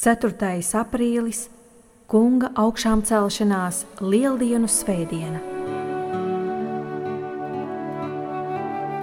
[0.00, 0.32] 4.
[0.80, 1.42] aprīlis
[2.08, 5.42] Kunga augšām celšanās Lieldienu svētdiena.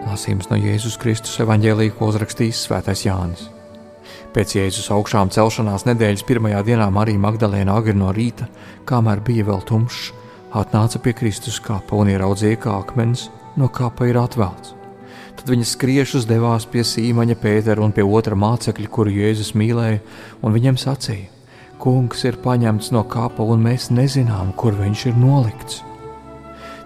[0.08, 3.44] Lasījums no Jēzus Kristus evanģēlīja, ko uzrakstījis Svētais Jānis.
[4.34, 8.50] Pēc Jēzus augšām celšanās nedēļas pirmajā dienā Marija Magdalēna agri no rīta,
[8.90, 10.10] kamēr bija vēl tumšs,
[10.58, 14.77] atnāca pie Kristus kapa un ieraudzīja, ka akmens no kapa ir atvelts.
[15.38, 20.02] Tad viņa skriešus devās pie Sīmaņa Pētera un pie otra mācekļa, kuru Jēzus mīlēja,
[20.42, 21.30] un viņam sacīja:
[21.78, 25.84] Kungs ir paņemts no kapa, un mēs nezinām, kur viņš ir nolikts.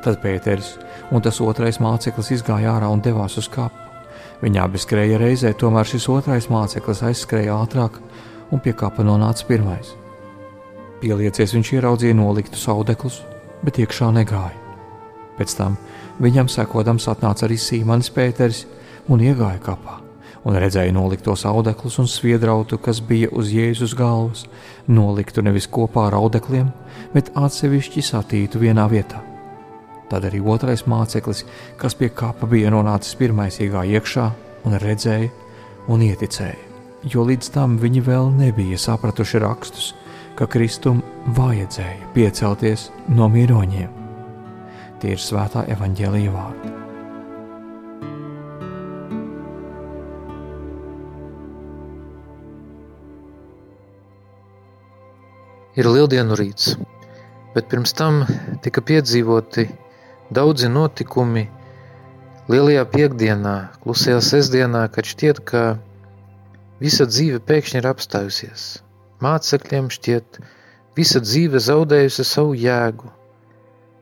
[0.04, 0.76] Tad Pēters
[1.12, 3.78] un tas otrais māceklis izgāja ārā un devās uz kapu.
[4.42, 8.00] Viņi abi skrēja reizē, tomēr šis otrais māceklis aizskrēja ātrāk
[8.52, 9.94] un pie kapa nonāca pirmais.
[11.02, 13.22] Pieliecies viņš ieraudzīja noliktus audeklus,
[13.66, 14.71] bet iekšā negāja.
[15.42, 15.80] Pēc tam
[16.22, 18.66] Viņam sekodams atnāca arī Sīmanis Pēters
[19.10, 19.96] un iegāja kapā,
[20.46, 24.44] un redzēja noliktos audeklus un sviedrautu, kas bija uz Jēzus galvas,
[24.86, 26.68] noliktu nevis kopā ar audekliem,
[27.16, 29.24] bet atsevišķi satītu vienā vietā.
[30.12, 31.42] Tad arī otrais māceklis,
[31.80, 34.26] kas pie kapa bija nonācis pirmais, iegāja iekšā
[34.68, 35.32] un redzēja
[35.90, 36.60] un ieticēja,
[37.10, 39.90] jo līdz tam viņi vēl nebija sapratuši rakstus,
[40.38, 41.02] ka Kristum
[41.34, 44.01] vajadzēja piecelties no miroņiem.
[45.02, 46.72] Tie ir svētā evaņģēlīja vārdi.
[55.82, 56.76] Ir lieldienu rīts,
[57.56, 58.22] bet pirms tam
[58.62, 59.66] tika piedzīvoti
[60.38, 61.48] daudzi notikumi
[62.52, 65.62] lielajā piekdienā, klusajā sestdienā, kad šķiet, ka
[66.84, 68.68] visa dzīve pēkšņi ir apstājusies.
[69.24, 70.42] Mācekļiem šķiet,
[70.98, 73.10] visa dzīve zaudējusi savu jēgu,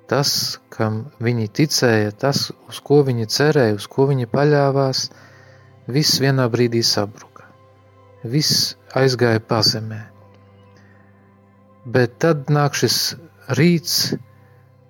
[0.09, 0.31] tas,
[0.80, 5.10] kam viņi ticēja, tas, uz ko viņi cerēja, uz ko viņi paļāvās,
[5.92, 7.50] viss vienā brīdī sabruka.
[8.24, 10.00] Viss aizgāja pazemē.
[11.84, 13.00] Bet tad nāk šis
[13.60, 14.16] rīts,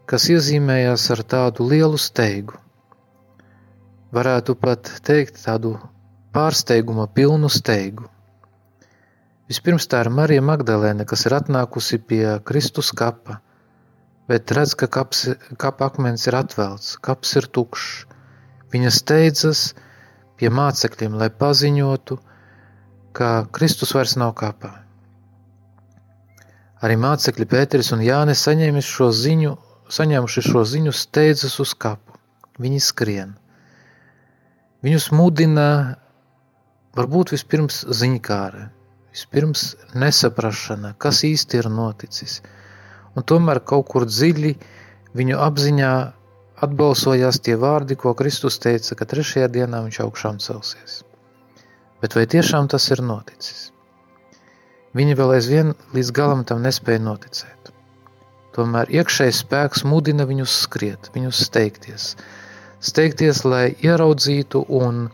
[0.09, 2.57] kas iezīmējās ar tādu lielu steigu.
[4.13, 5.75] Varētu pat teikt tādu
[6.33, 8.05] pārsteiguma pilnu steigu.
[9.49, 13.41] Vispirms tā ir Marija Magdalēna, kas ir atnākusi pie Kristus kapa–
[14.29, 15.25] bet redz, ka kaps,
[15.57, 18.05] kapa akmens ir atvelts, kaps ir tukšs.
[18.69, 19.61] Viņa steidzas
[20.37, 22.19] pie mācekļiem, lai paziņotu,
[23.17, 24.75] ka Kristus vairs nav kapā.
[26.85, 29.55] Arī mācekļi Pēteris un Jānis saņēmuši šo ziņu,
[29.97, 32.13] saņēmuši šo ziņu, steidzas uz kapu.
[32.61, 33.33] Viņi skrien.
[34.85, 35.65] Viņus mudina
[36.95, 38.69] varbūt vispirms ziņkāre,
[39.11, 39.65] vispirms
[39.97, 42.39] nesaprašana, kas īsti ir noticis–
[43.19, 44.53] un tomēr kaut kur dziļi
[45.19, 45.93] viņu apziņā
[46.65, 51.01] atbalsojās tie vārdi, ko Kristus teica, ka trešajā dienā viņš augšām celsies.
[51.99, 53.69] Bet vai tiešām tas ir noticis?
[54.95, 57.73] Viņi vēl aizvien līdz galam tam nespēja noticēt.
[58.55, 62.13] Tomēr iekšējais spēks mudina viņus skriet, viņus steigties.
[62.83, 65.11] Steigties, lai ieraudzītu un e,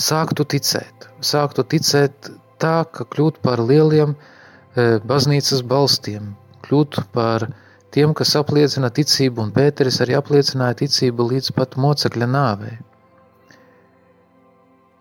[0.00, 1.08] sāktu ticēt.
[1.20, 2.30] Sāktu ticēt
[2.62, 6.32] tā, ka kļūt par lieliem e, baznīcas balstiem,
[6.74, 7.46] kļūt par
[7.94, 12.78] tiem, kas apliecina ticību, un Pēteris arī apliecināja ticību līdz pat mocekļa nāvei.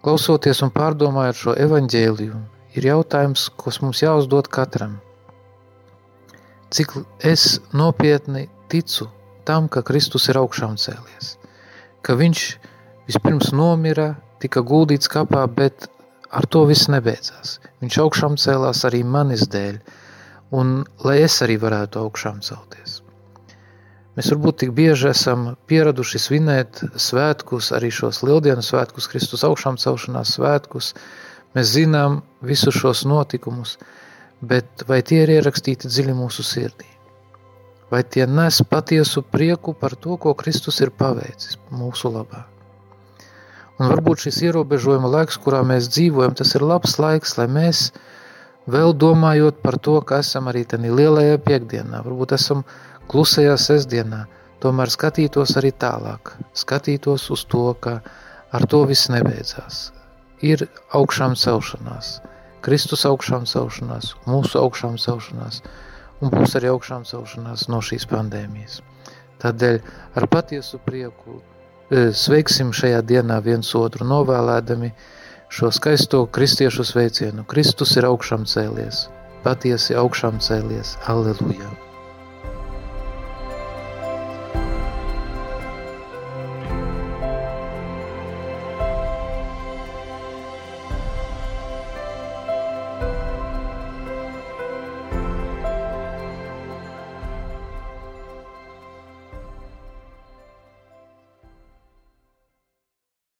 [0.03, 2.37] Klausoties un pārdomājot šo evaņģēliju,
[2.77, 4.99] ir jautājums, kas mums jāuzdod katram.
[6.73, 6.93] Cik
[7.25, 9.07] es nopietni ticu
[9.47, 11.37] tam, ka Kristus ir augšām cēlies,
[12.05, 12.45] ka viņš
[13.07, 14.13] vispirms nomira,
[14.43, 15.87] tika guldīts kapā, bet
[16.29, 17.57] ar to viss nebeidzās.
[17.81, 19.79] Viņš augšām cēlās arī manis dēļ,
[20.53, 23.01] un lai es arī varētu augšām celties.
[24.13, 30.35] Mēs varbūt tik bieži esam pieraduši svinēt svētkus, arī šos lieldienu svētkus, Kristus augšām celšanās
[30.37, 30.91] svētkus.
[31.57, 33.79] Mēs zinām visus šos notikumus,
[34.41, 36.89] bet vai tie ir ierakstīti dziļi mūsu sirdī?
[37.89, 42.45] Vai tie nes patiesu prieku par to, ko Kristus ir paveicis mūsu labā?
[43.81, 47.87] Un varbūt šis ierobežojuma laiks, kurā mēs dzīvojam, tas ir labs laiks, lai mēs
[48.67, 52.63] vēl domājot par to, ka esam arī tādā lielajā piekdienā, varbūt esam
[53.11, 54.25] klusajā sestdienā,
[54.63, 57.99] tomēr skatītos arī tālāk, skatītos uz to, ka
[58.53, 59.91] ar to viss nebeidzās.
[60.43, 60.65] Ir
[60.95, 62.19] augšām celšanās,
[62.63, 65.61] Kristus augšām celšanās, mūsu augšām celšanās,
[66.23, 68.79] un būs arī augšām celšanās no šīs pandēmijas.
[69.43, 69.79] Tādēļ
[70.15, 71.41] ar patiesu prieku
[71.91, 74.93] e, sveiksim šajā dienā viens otru novēlēdami,
[75.53, 77.45] šo skaisto kristiešu sveicienu.
[77.45, 79.05] Kristus ir augšām cēlies,
[79.45, 80.97] patiesi augšām cēlies.
[81.05, 81.69] Alleluja!